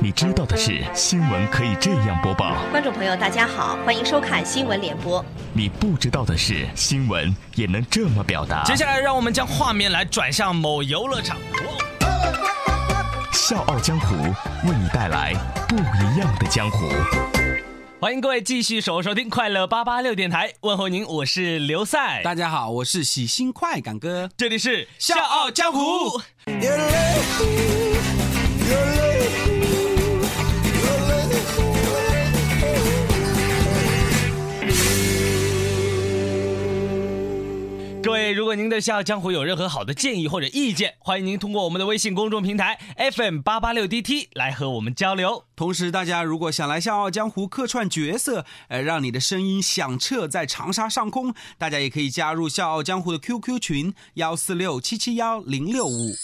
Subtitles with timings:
[0.00, 2.54] 你知道的是，新闻可以这样播报。
[2.70, 5.24] 观众朋友，大家好，欢迎收看新闻联播。
[5.52, 8.62] 你不知道的是，新闻也能这么表达。
[8.64, 11.38] 接下来，让我们将画面来转向某游乐场。
[13.32, 14.16] 笑傲江湖
[14.68, 15.32] 为你带来
[15.68, 16.88] 不一样的江湖。
[17.98, 22.22] 欢迎各位继续守收听快乐八八六电台，问候您，我是刘赛。
[22.22, 26.20] 大家好，我是喜新快感哥，这里是笑傲江湖。
[38.06, 45.42] 各位，如果您对《笑傲江湖》有任何好的建议或者意见，欢迎您通过我们的微信公众平台 FM 八八六 DT 来和我们交流。
[45.56, 56.14] 同时，大家如果想来《笑傲江湖》客串角色，呃，让你的声音响彻在长沙上空，大家也可以加入《笑傲江湖》的 QQ 群幺四六七七幺零六五。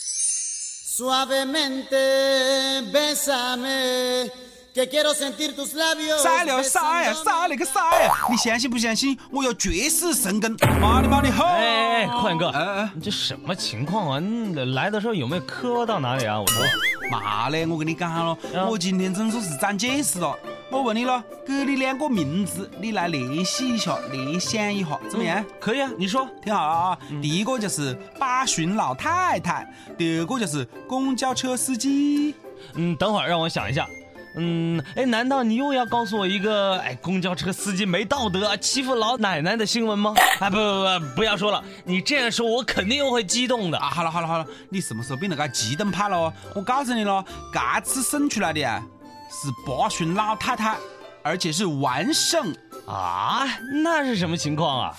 [4.74, 8.14] 晒了晒呀晒了个晒呀！
[8.30, 9.18] 你相信不相信？
[9.30, 10.56] 我有绝世神功！
[10.80, 11.44] 妈的妈的吼！
[11.44, 14.18] 哎，宽哥，哎哎，你这什么情况啊？
[14.18, 16.40] 你来的时候有没有磕到哪里啊？
[16.40, 16.64] 我说，
[17.10, 20.34] 妈的，我跟你讲了，我今天真说是长见识了。
[20.70, 25.44] 我问你了，给你两个名字，你来联系一下，联想一下，怎么样？
[25.60, 26.98] 可以啊，你说，听好了啊。
[27.20, 32.34] 第一个就是八旬老太太，第二个就是公交车司机。
[32.76, 33.86] 嗯，等会儿让我想一下。
[34.34, 40.14] 嗯，哎，难道你又要告诉我一个哎，公交车司机没道德欺负老奶奶的新闻吗？
[40.40, 43.90] 啊， 不不不，不要说了，你这样说，我肯定又会激动的啊！
[43.90, 46.32] 好了好了好了，你什么时候变得个激动派了？
[46.54, 47.22] 我告诉你了，
[47.52, 50.76] 这次生出来的是八旬老太太，
[51.22, 52.54] 而且是完胜
[52.86, 53.46] 啊！
[53.82, 54.94] 那是什么情况啊？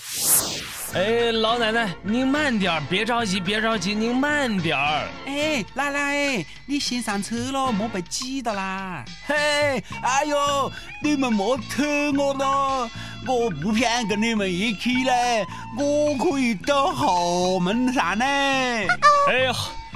[0.93, 5.07] 哎，老奶奶，您慢点儿，别着急，别着急，您慢点儿。
[5.25, 9.03] 哎，奶奶，你先上车咯，莫被挤到啦。
[9.25, 12.89] 嘿，哎呦，你们莫推我咯，
[13.27, 15.45] 我不想跟你们一起嘞，
[15.77, 18.25] 我可以到后门上呢。
[18.25, 18.87] 哎
[19.45, 19.53] 呦，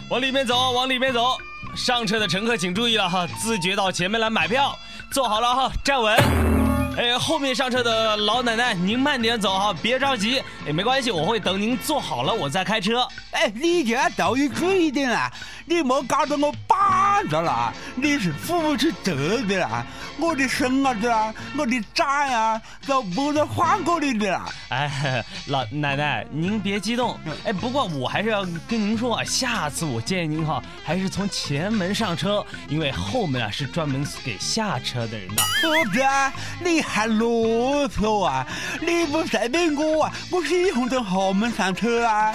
[0.09, 1.37] 往里面走，往里面走。
[1.75, 4.75] 上车的乘客请注意了哈，自觉到前面来买票，
[5.11, 6.56] 坐好了哈，站稳。
[6.97, 10.41] 哎，后面上车的老奶奶，您慢点走哈，别着急。
[10.65, 13.07] 哎，没关系，我会等您坐好了，我再开车。
[13.29, 15.31] 哎，你就要注意注意点啊，
[15.63, 19.85] 你莫搞得我巴着了，你是负不起责的啦。
[20.19, 22.03] 我的孙儿子啊，我的崽
[22.33, 24.49] 啊，都不能放过你的啦。
[24.69, 27.15] 哎，老奶奶，您别激动。
[27.45, 35.43] 哎，不过我还是要跟您说啊，下次我建议您哈，还是从前门上车，因为后门啊是专门给下车的人的。
[35.61, 36.86] 不子啊，你。
[36.87, 38.47] 还啰嗦啊！
[38.81, 42.33] 你不随便我啊，我喜欢从后门上车啊！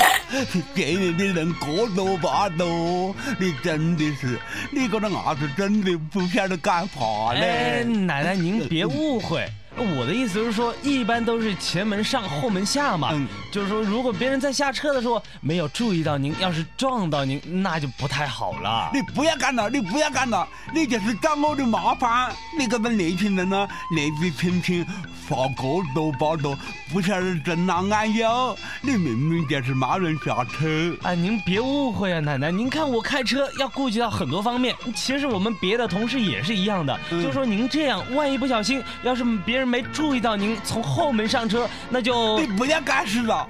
[0.74, 4.38] 前面的人过多把多，你真的是，
[4.70, 7.84] 你这个伢子真的不晓得干啥嘞！
[7.84, 9.48] 奶奶，您别误会。
[9.76, 13.08] 我的意思是说，一般都是前门上后门下嘛。
[13.12, 18.90] 嗯，就是说，如果别人在下车的时候没有注意到您，要是撞到您，那就不太好了。
[18.92, 22.30] 你不要干了，你不要干了，你就是找我的麻烦。
[22.58, 24.84] 你这个年轻人呢，年纪轻轻，
[25.28, 26.56] 话过多把多，
[26.92, 28.56] 不晓得尊老爱幼。
[28.82, 30.94] 你明明就是骂人下车。
[31.02, 34.76] 哎，您别误会啊，奶奶，您看我开车要顾及到很多方面。
[34.94, 39.61] 其实我们别的同事也是一样的，就说您这样，万一不小心，要是别人。
[39.66, 43.46] 没注意到您从后门上车，那就你不要干事了。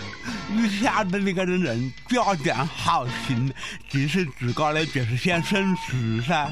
[0.55, 3.53] 你晓得你个人表讲好心，
[3.91, 6.47] 其实自个呢就是想省事噻，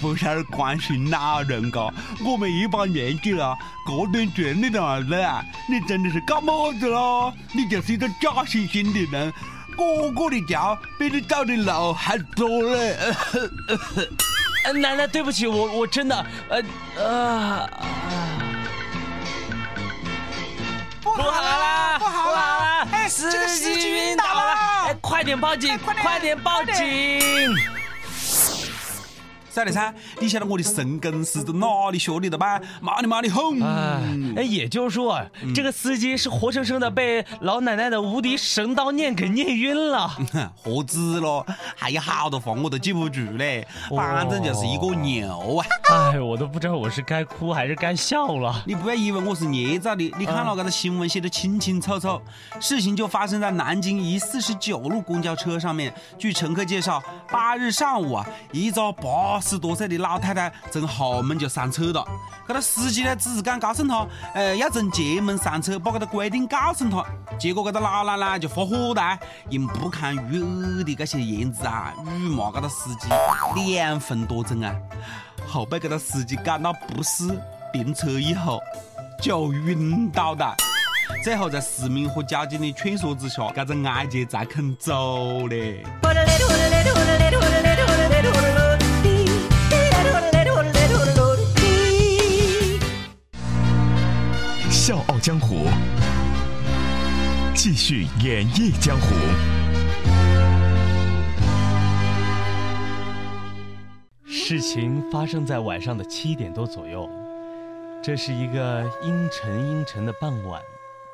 [0.00, 1.90] 不晓得关心老人家。
[2.22, 5.42] 我们一把年纪了，这点权利都没得啊！
[5.66, 7.32] 你真的是干么子咯？
[7.52, 9.32] 你就是一个假惺惺的人。
[9.78, 12.96] 我我的家比你走的路还多嘞。
[14.74, 16.62] 奶奶，对不起，我我真的，呃
[16.98, 17.70] 呃。
[21.18, 22.88] 不好了，不好了！
[22.92, 24.54] 哎，司机晕倒了！
[24.86, 27.18] 哎，快点报警，快点报警！
[29.50, 32.60] 晓得噻，你晓得我的神功是在哪里学的的吧？
[32.80, 33.60] 妈的妈的轰！
[34.36, 35.20] 哎，也就是说，
[35.54, 40.08] 这个司机是活生生的被老奶奶的无敌神刀念给念晕了。
[40.62, 41.44] 何止咯，
[41.74, 45.66] 还有好多话我都记不住嘞，反正就是一个牛啊！
[45.90, 48.62] 哎，我都不知道我是该哭还是该笑了。
[48.66, 52.20] 你不要以为我是捏造的，你看了这个新闻写的清清楚楚。
[52.60, 55.92] 事情就发生在南京一四十九路公交车上面。
[56.18, 59.37] 据乘客介绍，八日上午啊，一早八。
[59.40, 62.04] 十多岁的老太太从后门就上车了，
[62.46, 67.04] 这个司机呢只是讲告诉她，呃，要从前门上车，把这个规定告诉她。
[67.38, 69.18] 结果这个老奶奶就发火了，
[69.50, 73.08] 用不堪入耳的这些言辞啊，辱骂这个司机
[73.54, 74.74] 两分多钟啊！
[75.46, 77.24] 后被这个司机赶到不适
[77.72, 78.60] 停车以后
[79.22, 80.54] 就晕倒了。
[81.24, 85.84] 最后在市民和交警的劝说之下，这个案件才肯走嘞。
[94.88, 95.66] 笑傲江湖，
[97.54, 99.14] 继续演绎江湖。
[104.24, 107.06] 事情发生在晚上的七点多左右，
[108.02, 110.62] 这是一个阴沉阴沉的傍晚，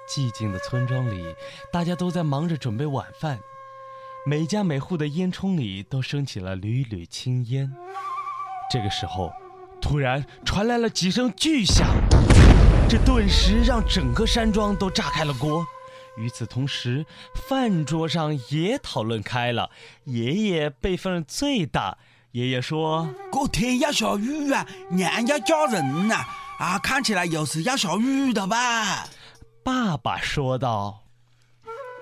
[0.09, 1.35] 寂静的村庄里，
[1.73, 3.41] 大家都在忙着准备晚饭，
[4.25, 7.75] 每家每户的烟囱里都升起了缕缕青烟。
[8.71, 9.33] 这个时候，
[9.83, 11.85] 突然传来了几声巨响，
[12.89, 15.67] 这顿时让整个山庄都炸开了锅。
[16.17, 17.05] 与此同时，
[17.49, 19.71] 饭桌上也讨论开了，
[20.05, 21.99] 爷爷辈分最大。
[22.33, 26.25] 爷爷说：“过天要下雨啊，娘要嫁人呐！
[26.59, 29.07] 啊，看起来又是要下雨的吧？”
[29.65, 31.05] 爸爸说道：“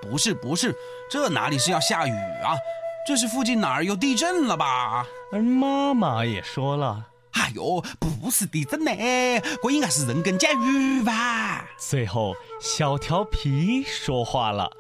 [0.03, 0.75] 不是，不是，
[1.11, 2.57] 这哪里是要下雨啊？
[3.07, 8.91] 这是附近哪儿有地震了吧？”而妈妈也说了：“哎呦，不是地震呢，
[9.63, 14.71] 这应该是人工降雨吧？”最后，小调皮说话了。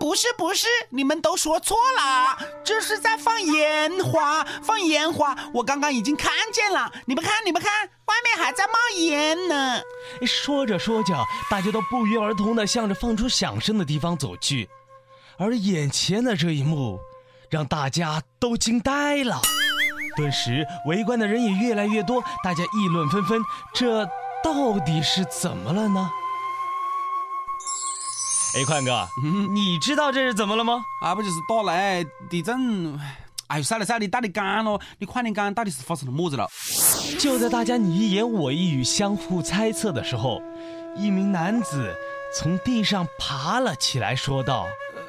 [0.00, 9.80] 不是不是，你们都说错了，这是在放烟花，放烟花，我刚刚已经看见了，你们看，你们看，外面还在冒烟呢。
[10.26, 11.14] 说着说着，
[11.48, 14.68] 大家都不约而同的向着放出响声的地方走去，
[15.38, 16.98] 而眼前的这一幕，
[17.48, 19.40] 让大家都惊呆了。
[20.16, 23.40] 顿时，围观的人也越来越多，大家议论纷纷，
[23.74, 24.04] 这
[24.42, 26.10] 到底是怎么了呢？
[28.56, 29.06] 哎，宽哥，
[29.52, 30.82] 你知道这是怎么了吗？
[31.02, 32.98] 啊，不就是打雷、地震？
[33.48, 36.48] 哎，算了算了，你到底讲咯，你快点干，到底是发生了么子了？
[37.18, 40.40] 就在大家你一言我一语、相互猜测的时候，
[40.96, 41.94] 一名男子
[42.34, 44.66] 从地上爬了起来，说道：“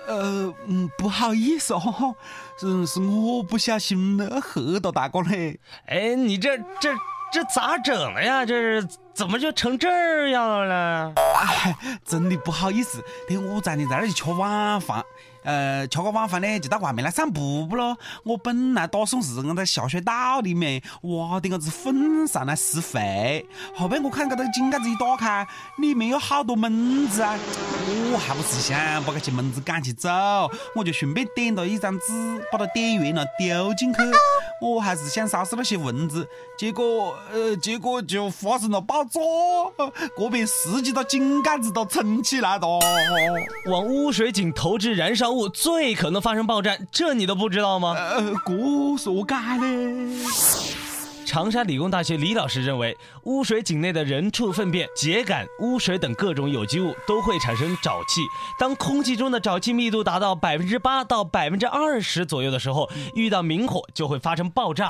[0.08, 2.16] 呃，嗯，不好意思哦，
[2.60, 5.60] 是是我不小心了，喝到大哥嘞。
[5.86, 6.94] 哎，你这这
[7.32, 8.46] 这咋整了呀？
[8.46, 8.88] 这是。”
[9.18, 11.14] 怎么就成这样了呢？
[11.36, 11.76] 哎，
[12.06, 15.04] 真的不好意思，等我昨天在那里吃晚饭，
[15.48, 17.98] 呃，吃个晚饭呢，就到外面来散步不咯。
[18.24, 25.48] 我本来打算是我在下水道里面挖点个子粪上来施肥，后边我看这个井盖子一打开，
[25.78, 27.34] 里面有好多蚊子啊！
[28.12, 30.10] 我还不是想把这些蚊子赶起走，
[30.76, 34.00] 我就顺便点了一张纸，把它点圆了丢进去。
[34.60, 36.28] 我还是想杀死那些蚊子，
[36.58, 39.20] 结果呃，结果就发生了爆炸，
[40.18, 42.80] 这边十几道井盖子都撑起来了。
[43.70, 47.94] 往污水井投掷燃烧物最可能发生爆炸，这你都不知道吗？
[47.94, 50.26] 呃，这说干嘞。
[51.28, 58.22] 长沙理工大学李老师认为，污水井内的人畜粪便、秸秆、污水等各种有机物都会产生沼气。
[58.58, 64.88] 当空气中的沼气密度达到百分之八到百分之二十左右的时候，遇到明火就会发生爆炸。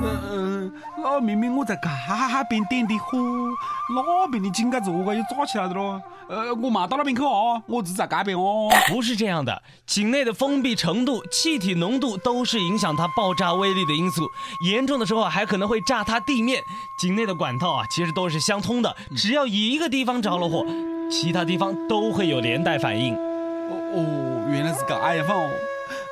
[0.00, 0.70] 呃，
[1.02, 3.18] 那明明我在这边点的火，
[3.94, 6.00] 那边的井盖子何个又炸起来的咯？
[6.28, 8.68] 呃，我没到那边去啊，我只是在这边哦。
[8.88, 14.28] 不是这样的，井内的封闭程度、气体浓度都是影响它爆炸威力的因素。
[14.66, 16.62] 严重的时候还可能会炸塌地面。
[17.00, 20.64] 井内的管道啊，其实都是相通的，只要一个地方着了火，
[21.10, 23.14] 其他地方都会有连带反应。
[23.14, 25.50] 哦哦，原来是这样哦。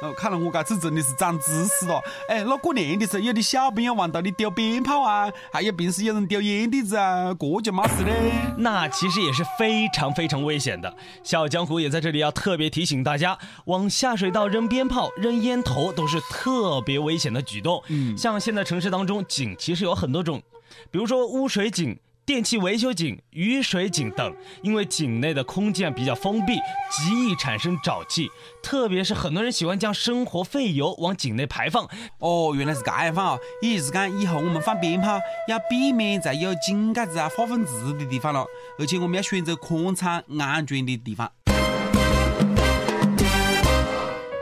[0.02, 2.00] 哦，看来我这次真的是长知识了。
[2.28, 8.32] 哎，那过年的时候，有的小朋友往到里丢鞭炮啊，还有平时有人丢烟蒂子啊，这就没事嘞。
[8.58, 10.94] 那其实也是非常非常危险的。
[11.22, 17.82] 小江湖也在这里要特别提醒大家，往下水道扔鞭炮、扔烟头都是特别危险的举动。
[17.88, 20.42] 嗯，像现在城市当中井其实有很多种，
[20.90, 21.98] 比如说污水井。
[22.26, 26.54] 电器维修井、雨水井等，因为井内的空间比较封闭，
[26.90, 28.28] 极易产生沼气。
[28.60, 31.88] 特别是很多人喜欢将生活废油往井内排放。
[32.18, 38.44] 哦，原来是这样放哦，意思是讲，以后我们放鞭炮要避免在有井盖子啊、化粪池的地方了，
[38.80, 41.30] 而且我们要选择宽敞、安全的地方。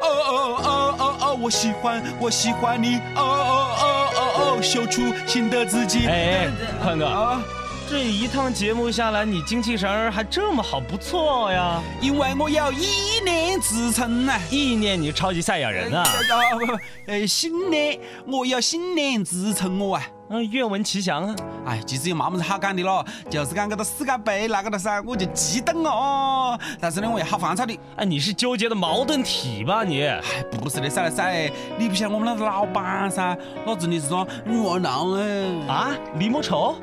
[0.00, 2.96] 哦哦哦哦哦，我喜欢，我喜欢你。
[3.14, 6.06] 哦哦哦哦哦，秀出新的自己。
[6.06, 6.48] 哎，
[6.82, 7.44] 宽哥啊。
[7.88, 11.82] 这一趟节目下来，你精气神儿还这么好，不错呀！
[12.00, 14.40] 因为我有意念支撑啊！
[14.50, 16.02] 意念，你超级赛亚人啊！
[16.58, 20.02] 不不，呃，信念，我有信念支撑我啊！
[20.34, 21.36] 嗯，愿闻其详啊。
[21.64, 26.58] 哎，其实又没么子好讲的咯，就是讲这个世界杯那个的噻，我就激动哦。
[26.80, 27.78] 但是呢，我也好烦躁的。
[27.94, 30.02] 哎，你是纠结的矛盾体吧你？
[30.02, 35.66] 哎，不是的，噻噻，你不晓得我们那个老板噻，那真的是说女儿郎哎。
[35.68, 36.74] 啊，李莫愁，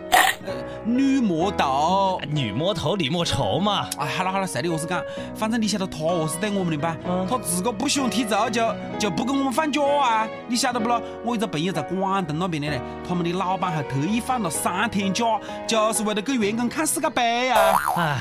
[0.85, 2.21] 女魔头。
[2.29, 3.85] 女魔头李莫愁嘛。
[3.97, 5.03] 哎，好了好了，谁的我是讲，
[5.35, 6.95] 反正你晓得他何是对我们的吧？
[7.05, 10.27] 嗯他自个不喜欢踢足球，就不跟我们放假啊！
[10.47, 11.01] 你晓得不咯？
[11.25, 15.25] 我一个朋友在广东那边的嘞，他们的老板还特意放了三天假，
[15.67, 17.75] 就是为了给员工看世界杯呀！
[17.97, 18.19] 哎，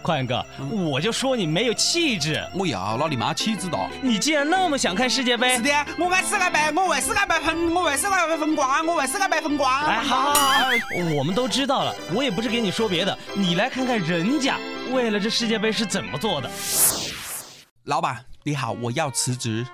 [0.00, 2.40] 宽哥，我就说你没有气质。
[2.54, 3.76] 我要那你妈气质的。
[4.00, 9.86] 你既然那么想看世界杯是，的，我爱世界杯，我为世界杯分，我为世界杯分光，我为世界杯分光。
[9.86, 10.68] 哎，好好好，
[11.18, 11.92] 我们都知道了。
[12.14, 14.56] 我也不是给你说别的，你来看看人家
[14.92, 16.48] 为了这世界杯是怎么做的。
[17.86, 19.66] 老板你好，我要辞职。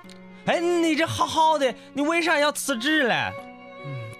[0.47, 3.31] 哎，你这好好的，你为啥要辞职嘞？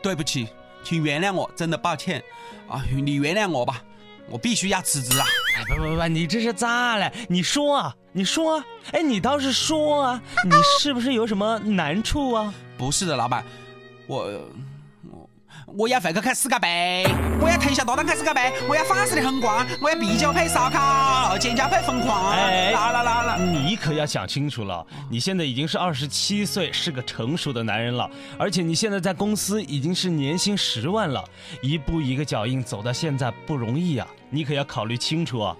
[0.01, 0.47] 对不起，
[0.83, 2.23] 请原谅我，真的抱歉
[2.67, 2.83] 啊！
[2.91, 3.83] 你原谅我吧，
[4.29, 5.25] 我必须要辞职啊！
[5.57, 7.11] 哎，不不不，你这是咋了？
[7.27, 12.53] 你说啊，你说啊，哎，你倒是说啊，你是不是有什么难处啊？
[12.77, 13.43] 不是的，老板，
[14.07, 14.27] 我
[15.67, 17.05] 我我要回去看世界杯，
[17.39, 23.37] 我要腾下大蛋看世界杯，我要法式的横光，我要啤酒配烧烤，尖椒配疯狂，哎啦啦啦啦！
[23.37, 31.23] 你可要想清楚了，你现在已经是二十七岁，是个成熟的男人了，而且你现在在公司已经是年薪十万了，
[31.61, 35.55] 一步一个脚印走到现在不容易啊，你可要考虑清楚啊。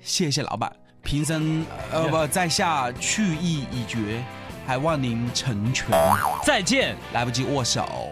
[0.00, 0.72] 谢谢老板，
[1.02, 4.24] 平生呃不在下去意已决，
[4.66, 5.86] 还望您成全。
[6.42, 6.96] 再见。
[7.12, 8.10] 来不及握手。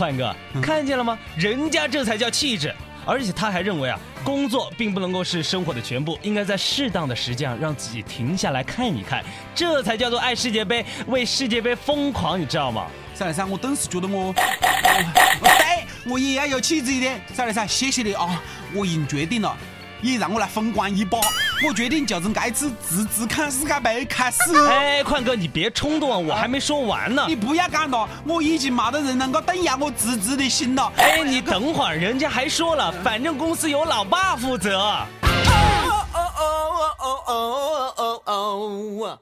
[0.00, 1.18] 宽哥，看见了吗？
[1.36, 2.74] 人家这才叫气质。
[3.04, 9.22] 而且他还认为啊，工作并不能够是生活的全部，应该在适当的时间上让自己停下来看一看，
[9.54, 12.86] 这才叫做爱世界杯，为世界杯疯狂，你知道吗？
[13.14, 17.20] 啥来啥，我顿时觉得我，我对我也要有气质一点。
[17.34, 18.42] 啥来啥，谢谢你啊！
[18.74, 19.54] 我已经决定了，
[20.02, 21.18] 也让我来风光一把。
[21.66, 24.38] 我决定就从这次辞职看世界杯开始。
[24.68, 27.36] 哎，宽哥，你别冲动啊，我还没说完呢你。
[27.36, 30.90] 不要讲了，我已经没得人能够动摇我辞职的心了。
[30.96, 34.96] 哎，你等会儿，人家还说了，反正公司由老爸负责。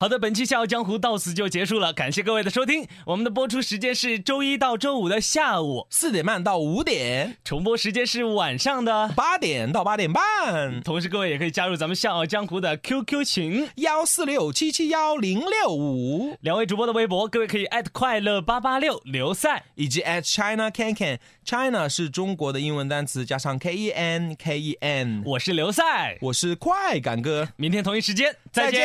[0.00, 2.86] 好的，本期《笑傲江湖》到此就结束了，感谢各位的收听。
[3.06, 9.08] 我们的播出时间是周一到周五的下午，四点半到五点，重播时间是晚上的。
[9.16, 19.64] 八点到八点半，同时，各位也可以加入咱们《笑傲江湖》的 QQ 群，幺四六七七幺零六五，两位主播的微博，各位可以艾特快乐八八六刘赛。
[19.74, 21.18] 以及 at China Can Can。
[21.48, 25.22] China 是中国的英文单词，加上 K E N K E N。
[25.24, 28.82] 我是刘赛，我是快感哥，明天同一时间再再见。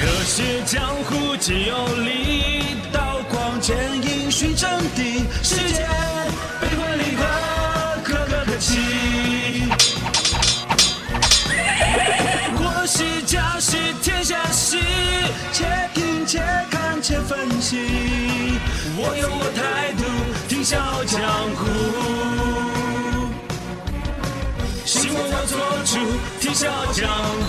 [0.00, 5.86] 热血江湖皆有力，刀光剑影寻真谛，世间
[20.74, 21.20] 笑傲江
[21.54, 21.60] 湖。
[24.84, 25.92] 希望我做主，
[26.40, 27.08] 听笑傲江
[27.46, 27.48] 湖。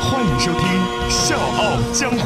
[0.00, 0.60] 欢迎收听
[1.08, 2.18] 《笑傲江湖》。